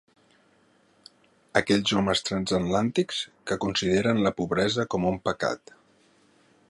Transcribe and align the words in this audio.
Aquells 1.61 1.93
homes 1.99 2.23
transatlàntics 2.29 3.19
que 3.51 3.59
consideren 3.67 4.23
la 4.29 4.35
pobresa 4.39 4.87
com 4.95 5.07
un 5.11 5.21
pecat 5.29 5.77